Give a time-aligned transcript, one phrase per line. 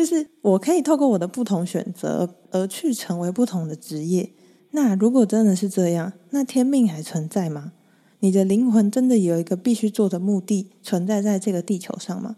[0.00, 4.32] 就是我可以透过我的不同选择而去成为不同的职业。
[4.70, 7.72] 那如果真的是这样，那天命还存在吗？
[8.20, 12.36] 你的灵魂真的有一个必须做的目的存在在这个地球上吗？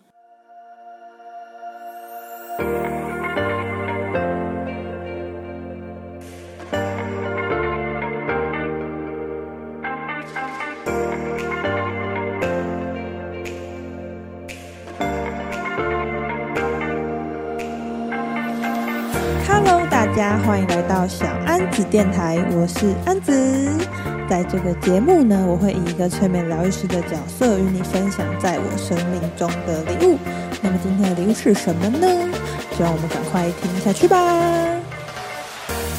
[20.14, 23.32] 家欢迎来到小安子电台，我是安子。
[24.28, 30.18] 在这个节目呢，我会以一个催眠疗愈师的角色与你分享在我生命中的礼物。
[30.60, 32.06] 那么今天的礼物是什么呢？
[32.76, 34.18] 希望我们赶快听下去吧。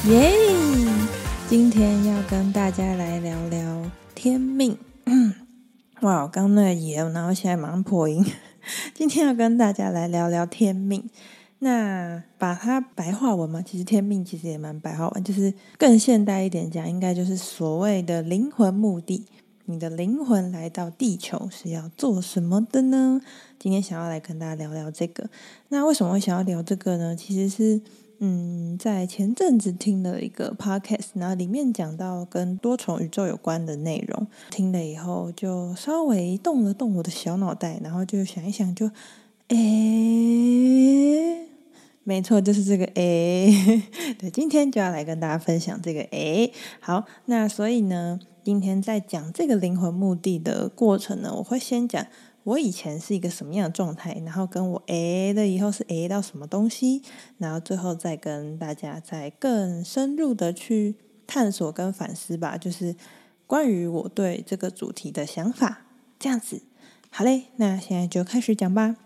[0.06, 0.32] 耶！
[1.50, 3.82] 今天要跟大家来聊聊
[4.14, 4.78] 天命。
[6.02, 8.24] 哇，刚刚那个耶，然后现在马上破音。
[8.94, 11.10] 今天要跟大家来聊聊天命。
[11.64, 19.26] 那把它白话文嘛，其实天命其实也蛮白话文，就是更现代一点讲，应该就是所谓的灵魂目的。
[19.66, 23.22] 你的灵魂来到地球是要做什么的呢？
[23.58, 25.30] 今天想要来跟大家聊聊这个。
[25.70, 27.16] 那为什么会想要聊这个呢？
[27.16, 27.80] 其实是
[28.20, 38.94] 嗯，在前阵子听了一个 podcast，然后里面讲到跟多重宇宙有关的内容，听了以后就稍微动了动我的小脑袋，然后就想一想就，就
[39.56, 41.48] 诶。
[42.06, 43.82] 没错，就是这个诶，
[44.20, 46.52] 对，今天就要来跟大家分享这个诶。
[46.82, 52.06] 好，那所以呢，今天在讲这个灵魂目的的过程呢，我会先讲
[52.44, 57.02] 我以前是一个什么样的状态，然后跟我诶的以后是诶到什么东西，
[57.38, 62.94] 然后最后再跟大家再更深入的去探索跟反思吧，就是
[63.48, 65.86] 关于我对这个主题的想法，
[66.20, 66.64] 这样子。
[67.10, 68.98] 好嘞，那现在就开始讲吧。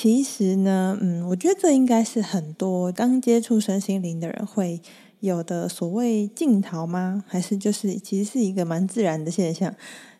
[0.00, 4.80] 其实呢，嗯，我觉得这应该是很多刚接触身心灵的人会
[5.18, 7.24] 有的所谓镜头吗？
[7.26, 9.74] 还是就是其实是一个蛮自然的现象？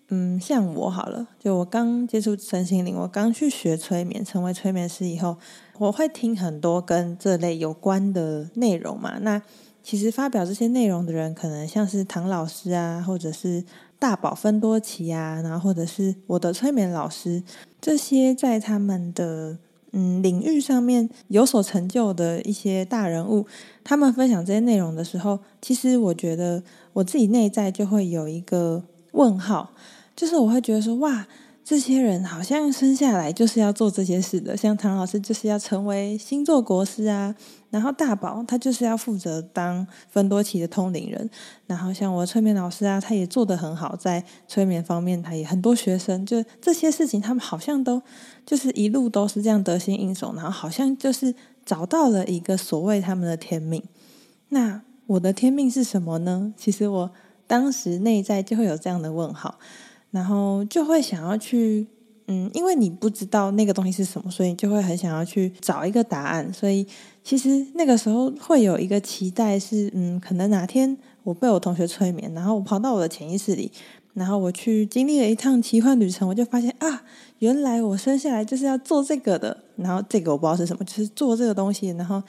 [0.09, 5.37] 嗯，像我好了，就我刚接触身心灵，我刚去学催眠，成为催眠师以后，
[5.79, 9.19] 我会听很多跟这类有关的内容嘛。
[9.21, 9.41] 那
[9.85, 13.65] 其实发表这些内容的人，可能像是唐老师啊，或者是
[13.97, 17.45] 大宝芬多奇啊，然后或者是我的催眠老师，
[17.81, 19.59] 这些在他们的。
[19.93, 23.47] 嗯，领域上面有所成就的一些大人物，
[23.83, 26.63] 他们分享这些内容的时候，其实我觉得
[26.93, 28.83] 我自己内在就会有一个
[29.13, 29.73] 问号，
[30.15, 31.27] 就是我会觉得说，哇。
[31.69, 37.35] 这些人好像生下来就是要做这些事的，像唐老师就是要成为星座国师啊，
[37.69, 41.29] 然后大宝他就是要负责当芬多奇的通灵人，
[41.67, 48.01] 然后像我催眠老师啊，他也做得很好，在催眠方面他也很多学生，就这些事情他们好像都
[48.47, 51.35] 就是一路都是这样得心应手，然后好像就是
[51.67, 53.85] 找到了一个所谓他们的天命。
[54.49, 56.55] 那我的天命是什么呢？
[56.57, 57.11] 其实我
[57.47, 59.59] 当时内在就会有这样的问号。
[60.11, 61.87] 然后就会想要去，
[62.29, 66.51] 嗯，因为你不知道那个东西是什么，所以就会很想要去找一个答案。
[66.53, 66.87] 所以
[67.23, 73.71] 其实那个时候会有一个期待是，嗯，可能哪天我被我同学催眠，然后我跑到我的潜意识里，
[74.15, 77.05] 然后我去经历了一趟奇幻旅程，我就发现啊，
[77.41, 79.65] 原来我生下来就是要做这个的。
[79.77, 81.89] 然后这个我不知道是什么，就是做这个东西。
[81.91, 82.23] 然后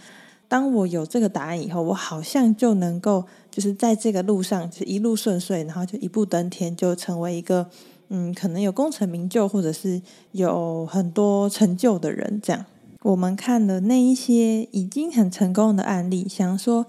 [0.49, 3.25] 当我有这个答案以后，我好像就能够。
[3.59, 7.69] 就是在这个路上，就一路顺遂，然后就一步登天，就成为一个
[8.07, 12.39] 嗯，可能有功成名就，或者是有很多成就的人。
[12.41, 12.65] 这样，
[13.01, 16.85] 我们看了那一些已经很成功的案例，想说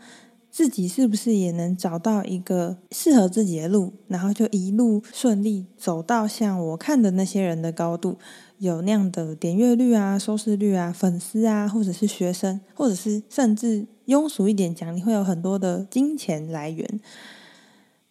[0.49, 8.17] 自己是不是也能找到一个适合自己的路，然后就一路顺利走到像我看的那些人的高度，
[8.59, 13.87] 有那样的点阅率啊、收视率啊、粉丝啊，或者是学生，或者是甚至。
[14.11, 17.01] 庸俗一点讲，你会有很多的金钱来源，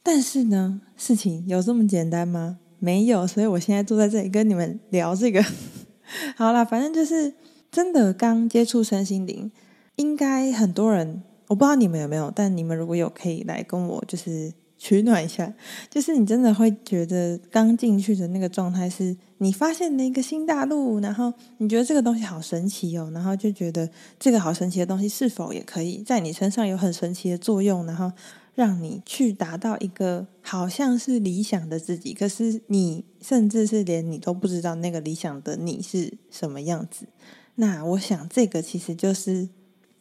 [0.01, 2.57] 但是呢，事情有这么简单吗？
[2.79, 5.43] 没有，所以我现在坐在这里跟你们聊这个。
[6.35, 7.33] 好啦，反正就是
[7.69, 9.51] 真的刚接触身心灵，
[9.97, 14.53] 应该很多人，我不知道你们有没有，但你们如果有，可以来跟我就是。
[14.81, 15.53] 取暖一下，
[15.89, 23.89] 就是你真的会觉得刚进去的那个状态是你发现了一个新大陆，然后你觉得这个东西好神奇哦，然后就觉得
[24.19, 28.11] 这个好神奇的东西是否也可以在你身上有很神奇的作用，然后
[28.55, 37.07] 让你去达到一个好像是理想的自己，可是你甚至是连你都不知道那个理想的你是什么样子。
[37.55, 39.49] 那我想这个其实就是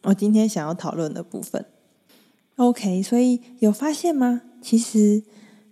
[0.03, 1.65] 我今天想要讨论的部分。
[2.57, 4.41] OK，所以有发现吗？
[4.61, 5.23] 其实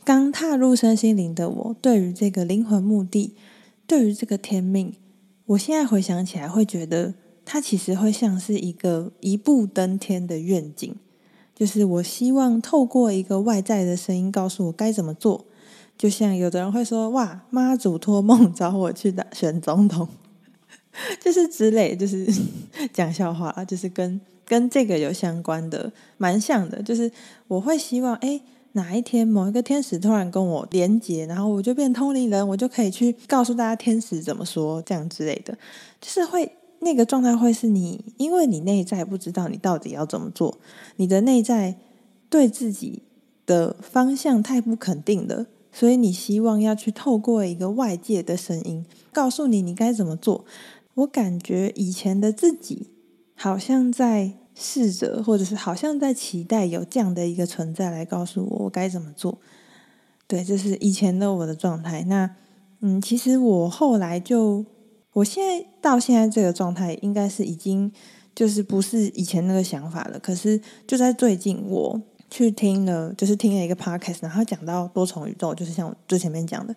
[0.05, 3.35] 刚踏入身心灵的我，对于这个灵魂目的，
[3.87, 4.93] 对于这个天命，
[5.45, 10.93] 我现在回想起来会觉得它其实会像是一个一步登天的愿景，
[11.55, 15.45] 就是我希望透过一个外在的声音告诉我该怎么做。
[15.97, 20.07] 就像有的人会说：“哇，妈祖托梦找我去当选总统。
[21.19, 22.27] ”就是之类，就是
[22.93, 26.83] 讲笑话，就是跟跟这个有相关的，蛮像的。
[26.83, 27.11] 就是
[27.47, 28.39] 我会希望，哎，
[28.77, 35.57] 哪一天某一个天使突然跟我连接，然后我就变通灵人，我就可以去告诉大家天使怎么说，这样之类的，
[35.99, 36.49] 就是会。
[36.79, 40.59] 那个状态会是你，因为你内在不知道你到底要怎么做，
[40.97, 41.75] 你的内在
[42.29, 43.01] 对自己
[43.47, 50.45] 的方向太不肯定了，所以你希望要去透过一个外界的声音告诉你你该怎么做。
[50.93, 52.91] 我感觉以前的自己
[53.33, 59.37] 好像在试着，或者是好像在期待有这样的一个存在来告诉我我该怎么做。
[60.25, 62.03] 对，这是以前的我的状态。
[62.05, 62.35] 那
[62.79, 64.65] 嗯，其实我后来就。
[65.13, 67.91] 我现在到现在这个状态，应该是已经
[68.35, 70.19] 就是不是以前那个想法了。
[70.19, 71.99] 可是就在最近，我
[72.29, 76.75] 去听了，就是听了一个 podcast，然后讲到多重宇宙，就是像我最前面讲的，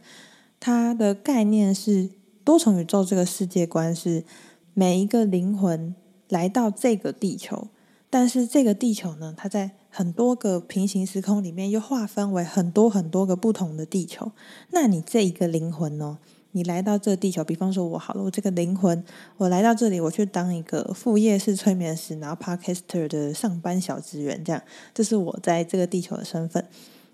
[0.59, 2.09] 它的概念是
[2.43, 4.25] 多重宇宙这个世界观是
[4.73, 5.95] 每一个灵魂
[6.31, 7.69] 来到这个地球，
[8.09, 14.33] 但是这个地球呢，它在很多个平行时空里面又划分为很多很多个不同的地球。
[14.71, 16.19] 那你这一个灵魂呢？
[16.53, 19.05] 你来到这地球，比方说我好了，我这个灵魂，
[19.37, 24.61] 我来到这里，我去当一个副业式催眠师，然后 Podcaster 的上班小职员，这样，
[24.93, 26.67] 这是我在这个地球的身份。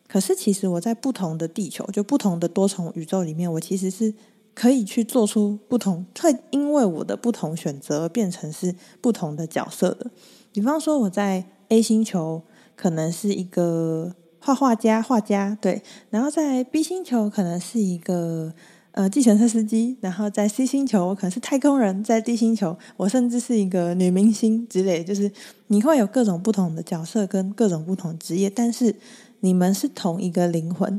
[0.08, 4.14] 可是其实我在不同的地球，就不同的多重宇宙里面，我其实是
[4.56, 10.10] 可以去做出不同，会因为我的不同选择而变成是不同的角色的。
[10.50, 12.42] 比方说我在 A 星球
[12.74, 18.52] 可能是一个画画家，画家，对，然后在 B 星球可能是一个。
[18.96, 25.30] 呃，计程车司机，然后在 C 星球我可能是太空人，在 D 星球我甚至是一个女明星之类，就是
[25.66, 28.96] 你会有各种不同的角色跟各种不同职业，但是
[29.40, 30.98] 你们是同一个灵魂，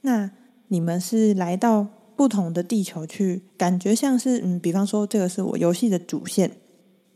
[0.00, 0.30] 那
[0.68, 1.86] 你们是来到
[2.16, 6.50] 不同的地球去，感觉像是嗯，比方说这个是我游戏的主线，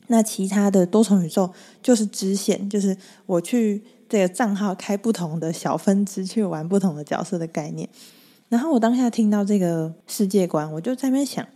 [0.09, 1.51] 那其他的多重宇宙
[1.83, 2.97] 就是支线，就是
[3.27, 7.89] 我去这个账号开不同的小分支去玩不同的角色的概念。
[8.49, 11.47] 然后我当下听到这个世界观，我就在那边想：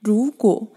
[0.00, 0.68] 如果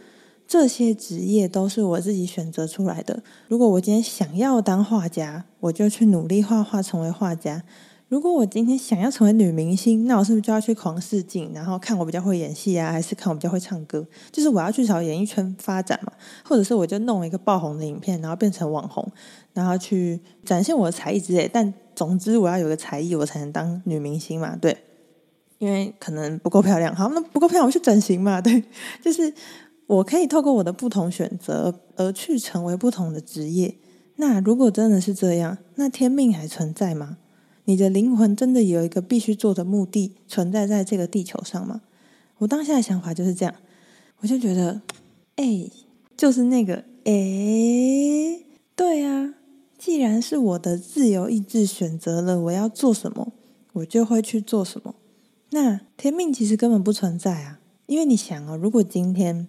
[0.48, 7.62] 这些职业都是我自己选择出来的，如果我今天想要当画家，我就去努力画画，成为画家；
[8.10, 14.04] 如果我今天想要成为女明星，那我是不是就要去狂试镜，然后看我比较会演戏啊，还是看我比较会唱歌？
[14.32, 16.12] 就是我要去朝演艺圈发展嘛，
[16.44, 19.08] 或者是我就弄一个爆红的影片，然后变成网红，
[19.54, 21.48] 然后去展现我的才艺之类。
[21.48, 24.76] 但总之，我要有个才艺，我才能当女明星嘛，对。
[25.60, 28.42] 因为可能不够漂亮，好，那不够漂亮，我去整形嘛。
[28.42, 28.64] 对，
[29.04, 29.32] 就是
[29.86, 33.76] 我可以透过我的不同选择而去成为不同的职业。
[34.16, 37.18] 那如果真的是这样，那天命还存在吗？
[37.70, 41.82] 你的灵魂真的有一个必须做的目的存在在这个地球上吗？
[42.40, 43.54] 我当下的想法就是这样，
[44.22, 44.82] 我就觉得，
[45.36, 45.70] 哎，
[46.18, 48.44] 就是那个，哎，
[48.76, 49.36] 对啊，
[49.78, 53.34] 既然是我的自由意志选择了我要做什么，
[53.74, 54.96] 我就会去做什么。
[55.52, 59.48] 那天命其实根本不存在啊，因为你想哦，如果今天，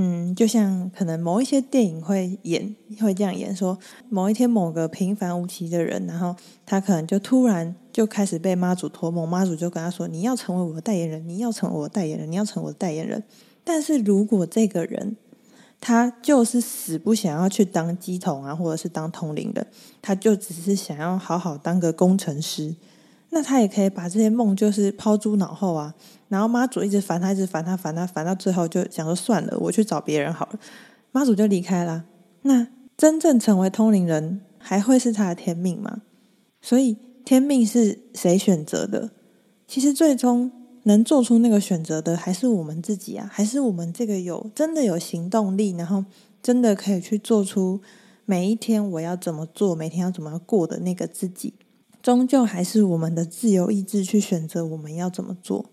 [0.00, 3.76] 嗯，就像可能某一些电影会演，会这样演说，
[4.08, 13.24] 某一天某个平凡无奇的人，然后他可能就突然就开始被妈祖托梦，妈祖就跟他说：“你要成为我的代言人，你要成为我的代言人，你要成为我的代言人。”
[13.64, 15.16] 但是如果这个人
[15.80, 19.66] 他就是死不想要去当乩童啊，或者是当通灵的，
[20.00, 22.76] 他就只是想要好好当个工程师。
[23.30, 25.94] 那他也可以把这些梦就是抛诸脑后啊，
[26.28, 30.58] 然后妈祖一直烦他，一直烦他，烦他，烦到最后就想说算了，我去找别人好了。
[31.12, 32.04] 妈祖就离开了。
[32.42, 36.02] 那真正成为通灵人，还会是他的天命吗？
[36.62, 39.10] 所以天命是谁选择的？
[39.66, 40.50] 其实最终
[40.84, 46.04] 能做出那个选择的，还是我们自己啊，还是我们这个有真的有行动力，然后
[46.42, 47.80] 真的可以去做出
[48.24, 51.52] 每一天我要怎么做，每天要怎么过的那个自己。
[52.08, 55.66] 终究还是我们的自由意志去选择我们要怎么做。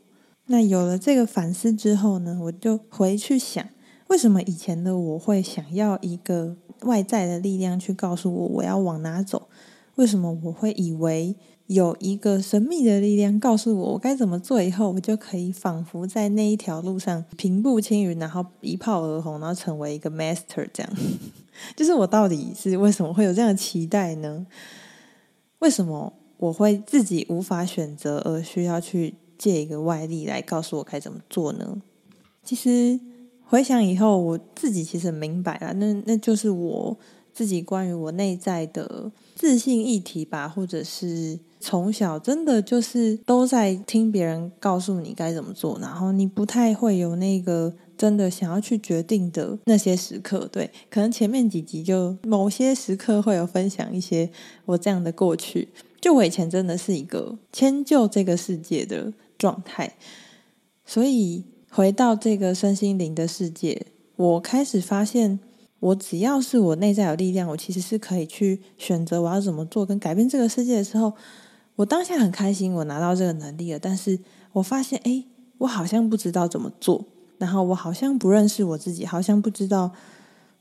[0.47, 3.65] 那有了这个反思之后呢，我就回去想，
[4.07, 9.47] 为什么以前的我会想要一个外在的力量去告诉我我要往哪走？
[9.95, 11.37] 为什么我会以为
[11.67, 14.61] 有一个神秘的力量告诉我我该怎么做？
[14.61, 20.93] 以后我就可以仿佛在那一条路上平步青云，然后一炮而红，然后成为一个 master 这样。
[21.77, 24.45] 就是我到底是为什么会有这样的期待呢？
[25.59, 31.81] 为什么我会自己无法选择，而需要去借一个外力来告诉我该怎么做呢？
[32.43, 32.99] 其实
[33.43, 36.97] 回想以后，我自己其实明白了，那那就是我
[37.33, 50.47] 自己关于我内在的自信议题吧，或者是从小真的就是都在听别人告诉你该怎么做，然后你不太会有那个真的想要去决定的那些时刻。
[50.51, 54.29] 对，可能前面几集就某些时刻会有分享一些
[54.65, 55.69] 我这样的过去。
[56.05, 59.95] 就我以前真的是一个迁就这个世界的状态，
[60.85, 61.45] 所以。
[61.71, 65.37] 回到这个身心灵的世界，我开始发现，
[65.81, 71.11] 我只要是我内在有力量，我其实是可以去选择我要怎么做，跟改变这个世界的时候，
[71.75, 73.79] 我当下很开心，我拿到这个能力了。
[73.79, 74.17] 但是
[74.53, 75.25] 我发现，哎，
[75.57, 77.03] 我好像不知道怎么做，
[77.39, 79.91] 然后我好像不认识我自己，好像不知道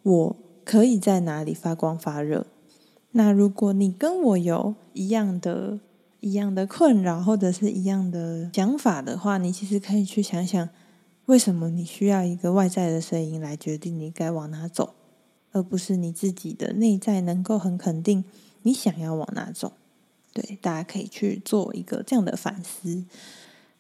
[0.03, 2.45] 我可以在哪里发光发热。
[3.17, 5.81] 那如果你跟我有一样的、
[6.21, 10.69] 一样的困扰，或者是一样的想法的话，你其实可以去想想。
[11.27, 14.93] 为什么你需要一个外在的声音来决定你该往哪走，
[15.53, 18.23] 而不是你自己的内在能够很肯定
[18.61, 19.73] 你想要往哪走？
[20.35, 23.07] 对，大家可以去做一个这样的反思。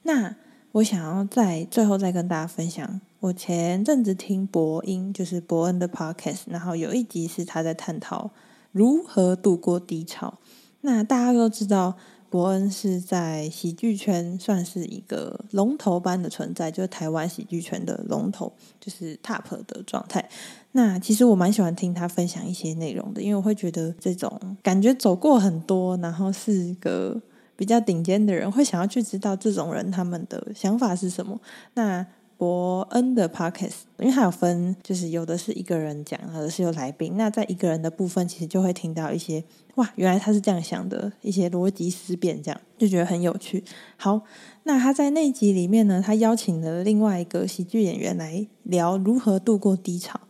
[0.04, 0.36] 那
[0.72, 8.30] 我想要在最后再跟大家分享，我前阵子听博恩，就是伯恩的 podcast，然后有一集是他在探讨
[8.74, 10.34] 如何度过低潮。
[10.82, 11.96] 那大家都知道。
[12.30, 20.28] 伯恩是在喜剧圈算是一个龙头般的存在，就是台湾喜剧圈的龙头，就是 top 的状态。
[20.72, 27.22] 那其实我蛮喜欢听他分享一些内容的，因为我会觉得这种感觉走过很多，然后是一个
[27.54, 31.40] 比较顶尖的人，会想要去知道这种人他们的想法是什么。
[31.74, 32.04] 那
[32.36, 37.16] 伯恩的 podcast，因为他有分，就是有的是一个人讲，有的是有来宾。
[37.16, 39.42] 那在一个人的部分，其实就会听到一些
[39.76, 43.62] 哇，原来他是这样想的，一些逻辑思辨，这样就觉得很有趣。
[43.96, 44.20] 好，
[44.64, 50.20] 那他在那集里面呢，他邀请了另外一个喜剧演员来聊如何度过低潮。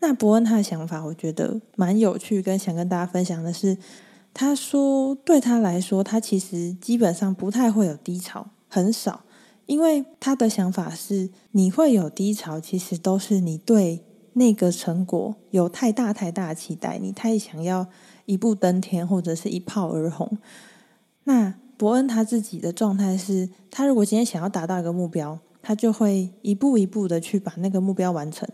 [0.00, 3.76] 那伯恩他的想法，我觉得蛮有趣，跟想跟大家分享的是，
[4.32, 9.24] 他说对他来说，他其实基本上不太会有低潮，很少。
[9.70, 17.86] 因为他的想法是，你会有低潮，其实都是你对那个成果有太大太大的期待，你太想要
[18.24, 20.36] 一步登天或者是一炮而红。
[21.22, 28.48] 那伯恩他自己的状态是，他如果今天想要达到一个目标，他就会一步一步的去把那个目标完成。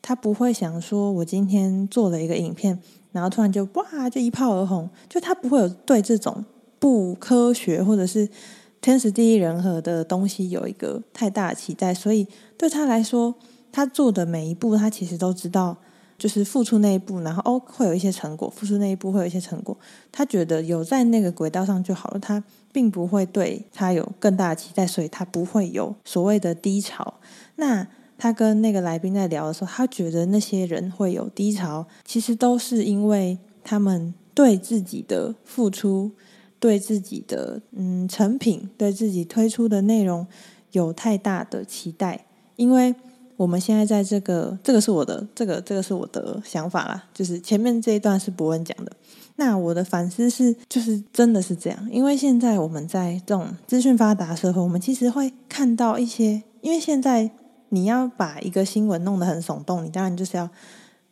[0.00, 2.78] 他不会想说，我今天做了一个影片，
[3.10, 6.44] 然后突然就哇就一炮而红，就他不会有对这种
[6.78, 8.28] 不科学或者是。
[8.80, 13.34] 天时地利人和的东西有一个太大的期待，所以对他来说，
[13.70, 15.76] 他做的每一步，他其实都知道，
[16.18, 19.76] 就是付出那一步，然后哦会有一些成果，付出那一步会有一些成果。
[20.10, 27.14] 他觉得有在那个轨道上就好了，他并不会对他有更大的期待，所以他不会有所谓的低潮。
[27.56, 36.12] 那他跟那个来宾在聊的时候，他觉得那些人会有低潮，其实都是因为他们对自己的付出。
[36.60, 40.24] 对自己的嗯成品，对自己推出的内容
[40.70, 42.94] 有太大的期待，因为
[43.36, 48.92] 我们现在在这个，这个是我的，这个这个是我的想法啦，就是前面这一段是博恩讲的，
[49.36, 57.30] 那我的反思是，就是真的是这样，因为现在我们在这种资讯发达社会，我们其实会看到一些，因为现在
[57.70, 60.50] 你要把一个新闻弄得很耸动，你当然就是要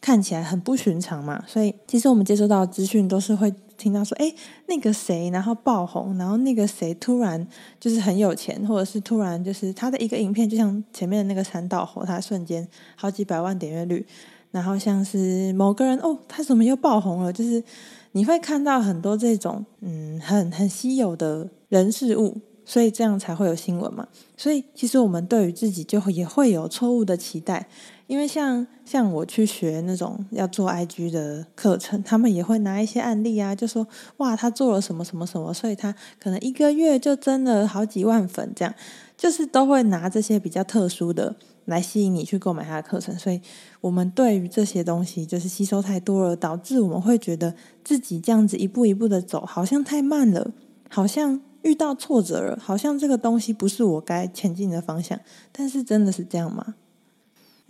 [0.00, 3.52] 看起来很不寻常嘛，所以其实我们接收到资讯都是会。
[3.78, 4.34] 听到说，哎，
[4.66, 7.46] 那个谁，然后爆红，然后那个谁突然
[7.78, 14.04] 就是很有钱，或者是突然就是他的一个影片，就像前面的那个山道猴，他瞬间好几百万点阅率，
[14.50, 17.32] 然后像是某个人哦，他怎么又爆红了？
[17.32, 17.62] 就是
[18.10, 24.08] 你会看到很多这种嗯，很很稀有的人事物，所以这样才会有新闻嘛。
[24.36, 27.68] 所以其实我们对于自己就也会有错误的期待。
[28.08, 33.86] 因为像像我去学那种要做 IG 的课程，他们也会拿一些案例啊，就说
[34.16, 38.74] 哇，他做了什么什么什么，所以他可能一个月就增了好几万粉，这样
[39.16, 41.36] 就是都会拿这些比较特殊的
[41.66, 43.14] 来吸引你去购买他的课程。
[43.18, 43.42] 所以
[43.82, 50.50] 我们对于这些东西就是吸收太多了，导致我们会觉得自己这样子一步一步的走，好像太慢了，
[50.88, 55.20] 好像遇到挫折了，好像这个东西不是我该前进的方向。
[55.52, 56.76] 但是真的是这样吗？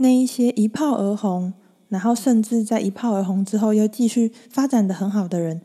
[0.00, 1.52] 那一些一炮而红，
[1.88, 5.60] 然后甚至在一炮而红之后又继续发展得很好的人，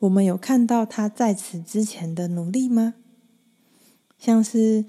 [0.00, 2.94] 我们有看到他在此之前的努力吗？
[4.18, 4.84] 像是，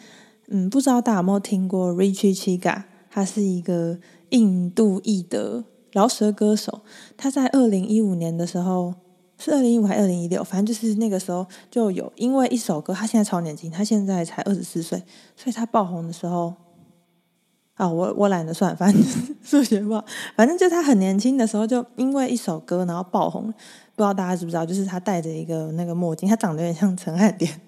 [0.48, 4.00] 嗯，不知道大家有没有听过 Richie Chiga，他是一个
[4.30, 6.82] 印度裔的饶舌歌手。
[7.16, 8.96] 他在二零一五年的时候，
[9.38, 10.44] 是二零一五还是二零一六？
[10.44, 15.04] 反正就是那个时候就有因为一首歌，他现在超年轻，他现在才二十四岁，
[15.36, 16.56] 所以他爆红的时候。
[17.78, 19.04] 啊，我我懒得算，反正
[19.44, 20.04] 数学不好，
[20.36, 23.52] 反正就他很年轻的时候就因为一首歌然后爆红，不
[23.98, 24.66] 知道大家知不知道？
[24.66, 27.62] 就是他戴着一个那个墨镜，他长得有点像陈汉典，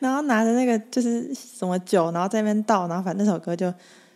[0.00, 3.72] 然后拿着那个就是什么酒，然后在那边倒，然后反正那首歌就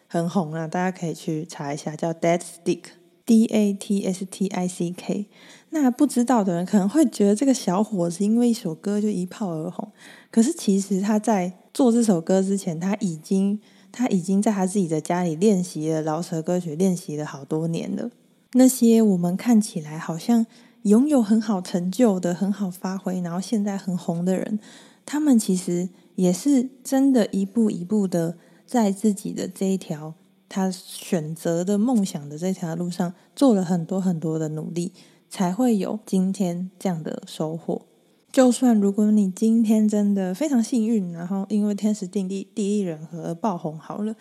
[0.07, 5.31] 很红了，大家可以去查一下，叫 Dead Stick，D A T S T I C K。
[5.71, 9.91] 那不知道的人可能会觉得这个小伙子因为一首歌就一炮而红，
[10.31, 13.59] 可是其实他在做这首歌之前，他已经。
[13.93, 18.11] 他已经在他自己的家里练习了饶舌歌曲，练习了好多年了。
[18.55, 20.45] 那些我们看起来好像
[20.83, 24.59] 拥有很好成就的、很好发挥，然后现在很红的人，
[25.07, 30.15] 他们其实也是真的一步一步的在自己的这一条
[30.49, 34.93] 他选择的梦想的这条路上做了很多很多的努力，
[35.31, 37.87] 才会有今天这样的收获。
[38.33, 44.17] 就算如果你今天真的非常幸运，然后因为天时地利地利人和而爆红好了，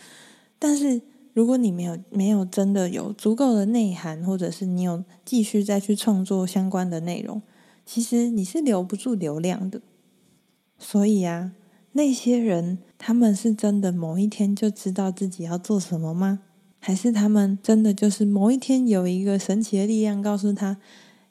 [0.60, 1.02] 但是
[1.34, 7.42] 如果你没有没有真的有足够的内涵，或者是你有继续再去创作相关的内容，
[7.86, 9.82] 其实你是留不住流量的。
[10.78, 11.54] 所以啊，
[11.94, 16.40] 那些人他们是真的某一天就知道自己要做什么吗？
[16.80, 20.78] 还是他们真的就是某一天有一个神奇的力量告诉他，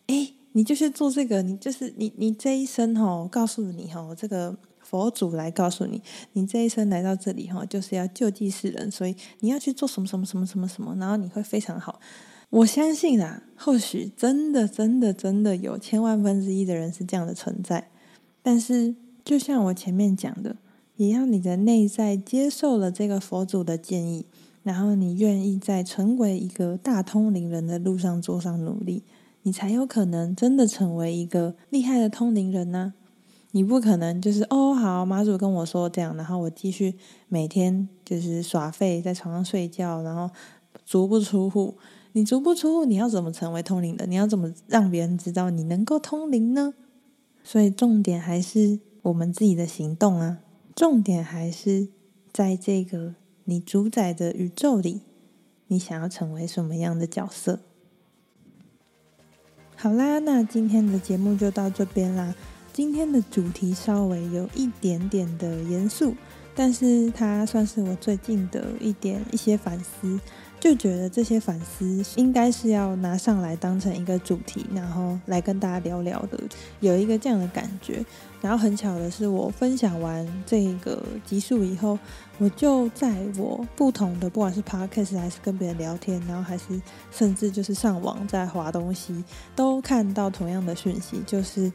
[0.06, 0.32] 哎？
[0.52, 6.02] 你就是做这个，你就是你，你这一生哈，告诉你哈，这个佛祖来告诉你，
[6.32, 12.00] 你这一生来到这里哈，就是要救济世人，所以你要去做什么什么什么什么什么，然后你会非常好。
[12.50, 17.88] 我相信啊，或许真的真的真的有千万分之一的人是这样的存在，
[18.42, 20.56] 但是就像我前面讲的，
[20.96, 24.26] 也要你的内在接受了这个佛祖的建议，
[24.64, 29.04] 然后你愿意在成为一个大通灵人的路上做上努力。
[29.42, 32.94] 你才有可能真的成为一个厉害的通灵人呢、
[33.52, 36.94] 你不可能就是哦，好，妈祖跟我说这样，然后我继续
[37.28, 40.30] 每天就是耍废，在床上睡觉，然后
[40.84, 41.76] 足不出户。
[42.12, 44.06] 你足不出户，你要怎么成为通灵的？
[44.06, 46.74] 你要怎么让别人知道你能够通灵呢？
[47.42, 50.40] 所以重点还是我们自己的行动啊。
[50.74, 51.88] 重点还是
[52.32, 55.00] 在这个你主宰的宇宙里，
[55.68, 57.60] 你想要成为什么样的角色？
[59.82, 62.34] 好啦，那今天的节目就到这边啦。
[62.70, 66.14] 今天的主题稍微有一点点的严肃，
[66.54, 70.20] 但是它算是我最近的一点一些反思。
[70.60, 76.38] 就觉得这些反思应该是要拿上来当成一个主题，然后来跟大家聊聊的，
[76.80, 78.04] 有一个这样的感觉。
[78.42, 81.98] 然后很巧的是，我分享完这个集数以后，
[82.38, 89.24] 我就在我不同的，不管是 podcast 还是跟别人聊天，然后还是甚至就是上网在滑东西，
[89.56, 91.70] 都看到同样的讯息，就是，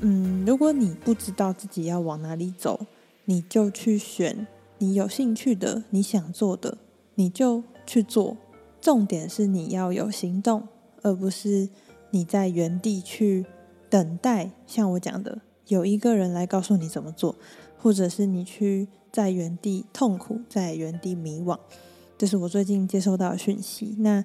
[0.00, 2.86] 嗯，如果你不知道自己要往哪里走，
[3.24, 4.46] 你就去选
[4.78, 6.76] 你有兴趣的、你想做的，
[7.16, 7.64] 你就。
[7.88, 8.36] 去做，
[8.80, 10.66] 重点是你要有行动，
[11.02, 11.68] 而不是
[12.10, 13.46] 你在原地去
[13.88, 14.50] 等待。
[14.66, 17.36] 像我讲的，有一个人来告诉你怎么做，
[17.78, 21.56] 或者是你去在原地痛苦，在原地迷惘。
[22.18, 23.94] 这是我最近接收到的讯息。
[24.00, 24.24] 那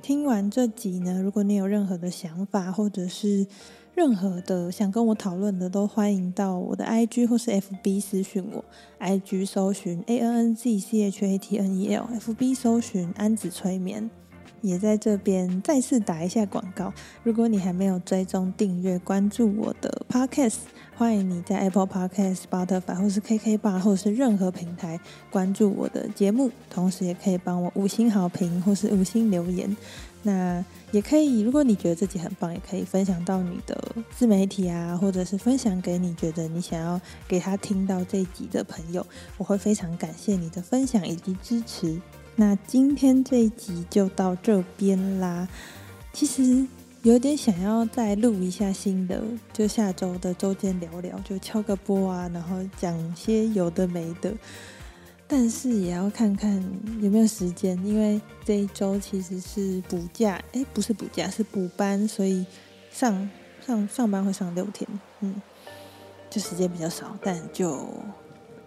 [0.00, 3.44] 听完这集呢，如果你有任何的想法，或者是
[3.94, 8.64] 任何的想跟我讨论的，都欢迎到我的 IG 或是 FB 私讯我。
[8.98, 14.08] IG 搜寻 A N N Z C H A T N E L，FB 搜寻安子催眠，
[14.62, 16.92] 也在这边再次打一下广告。
[17.22, 20.60] 如果你还没有追踪订阅关注我的 Podcast，
[20.96, 24.98] 欢迎你在 Apple Podcast、Spotify 或是 KK 吧或是任何平台
[25.30, 29.76] 关注我的节目，同时也可以帮我五星好评或是五星留言。
[30.22, 33.76] 那也可以，如果你觉得自己很棒，也可以分享到你的
[34.16, 39.04] 自媒体啊，或者是分享给你觉得你想要给他听到这一集的朋友，
[39.36, 42.00] 我会非常感谢你的分享以及支持。
[42.36, 45.48] 那今天这一集就到这边啦。
[46.12, 46.66] 其实
[47.02, 54.32] 有点想要再录一下新的，就下周的周间聊聊，就敲个播啊，然后讲些有的没的。
[55.34, 56.62] 但是也要看看
[57.00, 62.44] 有没有时间，因为这一周其实是补假，诶，不是补假，是补班，所以
[62.90, 63.30] 上
[63.66, 64.86] 上上班会上六天，
[65.20, 65.40] 嗯，
[66.28, 67.88] 就时间比较少，但就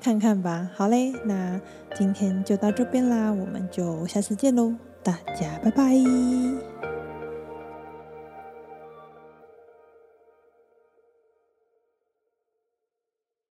[0.02, 0.68] 看看吧。
[0.76, 1.62] 好嘞，那
[1.96, 4.74] 今天就到这边啦，我们就下次见喽，
[5.04, 5.94] 大家拜拜。